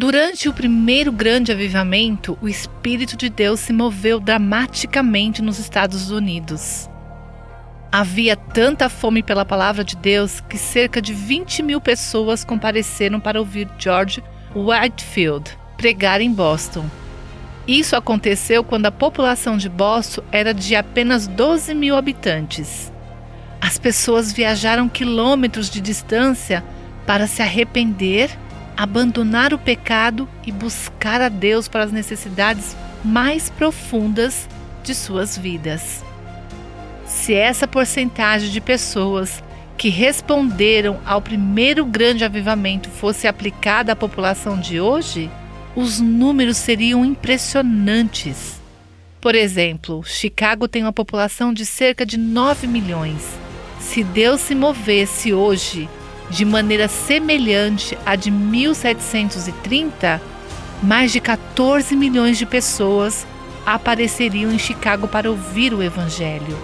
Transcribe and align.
Durante 0.00 0.48
o 0.48 0.54
primeiro 0.54 1.12
grande 1.12 1.52
avivamento, 1.52 2.38
o 2.40 2.48
Espírito 2.48 3.18
de 3.18 3.28
Deus 3.28 3.60
se 3.60 3.70
moveu 3.70 4.18
dramaticamente 4.18 5.42
nos 5.42 5.58
Estados 5.58 6.10
Unidos. 6.10 6.88
Havia 7.92 8.34
tanta 8.34 8.88
fome 8.88 9.22
pela 9.22 9.44
palavra 9.44 9.84
de 9.84 9.94
Deus 9.96 10.40
que 10.40 10.56
cerca 10.56 11.02
de 11.02 11.12
20 11.12 11.62
mil 11.62 11.82
pessoas 11.82 12.44
compareceram 12.44 13.20
para 13.20 13.38
ouvir 13.38 13.68
George 13.78 14.24
Whitefield 14.56 15.54
pregar 15.76 16.22
em 16.22 16.32
Boston. 16.32 16.86
Isso 17.68 17.94
aconteceu 17.94 18.64
quando 18.64 18.86
a 18.86 18.90
população 18.90 19.58
de 19.58 19.68
Boston 19.68 20.22
era 20.32 20.54
de 20.54 20.74
apenas 20.74 21.26
12 21.26 21.74
mil 21.74 21.94
habitantes. 21.94 22.90
As 23.60 23.76
pessoas 23.76 24.32
viajaram 24.32 24.88
quilômetros 24.88 25.68
de 25.68 25.78
distância 25.78 26.64
para 27.04 27.26
se 27.26 27.42
arrepender 27.42 28.30
abandonar 28.82 29.52
o 29.52 29.58
pecado 29.58 30.26
e 30.46 30.50
buscar 30.50 31.20
a 31.20 31.28
Deus 31.28 31.68
para 31.68 31.84
as 31.84 31.92
necessidades 31.92 32.74
mais 33.04 33.50
profundas 33.50 34.48
de 34.82 34.94
suas 34.94 35.36
vidas. 35.36 36.02
Se 37.04 37.34
essa 37.34 37.68
porcentagem 37.68 38.48
de 38.48 38.58
pessoas 38.58 39.44
que 39.76 39.90
responderam 39.90 40.98
ao 41.04 41.20
primeiro 41.20 41.84
grande 41.84 42.24
avivamento 42.24 42.88
fosse 42.88 43.28
aplicada 43.28 43.92
à 43.92 43.96
população 43.96 44.58
de 44.58 44.80
hoje, 44.80 45.30
os 45.76 46.00
números 46.00 46.56
seriam 46.56 47.04
impressionantes. 47.04 48.58
Por 49.20 49.34
exemplo, 49.34 50.02
Chicago 50.04 50.66
tem 50.66 50.84
uma 50.84 50.92
população 50.92 51.52
de 51.52 51.66
cerca 51.66 52.06
de 52.06 52.16
9 52.16 52.66
milhões. 52.66 53.28
Se 53.78 54.02
Deus 54.02 54.40
se 54.40 54.54
movesse 54.54 55.34
hoje 55.34 55.86
de 56.30 56.44
maneira 56.44 56.88
semelhante 56.88 57.98
à 58.06 58.14
de 58.14 58.30
1730, 58.30 60.22
mais 60.82 61.12
de 61.12 61.20
14 61.20 61.94
milhões 61.96 62.38
de 62.38 62.46
pessoas 62.46 63.26
apareceriam 63.66 64.50
em 64.52 64.58
Chicago 64.58 65.06
para 65.06 65.30
ouvir 65.30 65.74
o 65.74 65.82
Evangelho. 65.82 66.56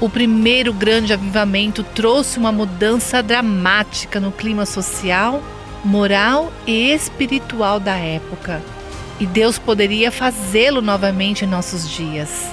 O 0.00 0.08
primeiro 0.08 0.72
grande 0.72 1.12
avivamento 1.12 1.84
trouxe 1.84 2.38
uma 2.38 2.50
mudança 2.50 3.22
dramática 3.22 4.18
no 4.18 4.32
clima 4.32 4.66
social, 4.66 5.40
moral 5.84 6.52
e 6.66 6.92
espiritual 6.92 7.78
da 7.78 7.96
época. 7.96 8.60
E 9.20 9.26
Deus 9.26 9.58
poderia 9.58 10.10
fazê-lo 10.10 10.82
novamente 10.82 11.44
em 11.44 11.48
nossos 11.48 11.88
dias. 11.88 12.48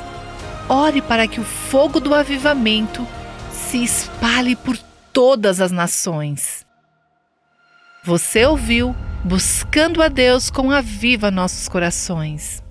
Ore 0.68 1.02
para 1.02 1.28
que 1.28 1.40
o 1.40 1.44
fogo 1.44 2.00
do 2.00 2.14
avivamento 2.14 3.08
se 3.52 3.84
espalhe 3.84 4.56
por 4.56 4.78
todas 5.14 5.62
as 5.62 5.72
nações. 5.72 6.66
Você 8.04 8.46
ouviu 8.46 8.96
Buscando 9.24 10.02
a 10.02 10.08
Deus 10.08 10.50
com 10.50 10.72
a 10.72 10.80
Viva 10.80 11.30
Nossos 11.30 11.68
Corações. 11.68 12.64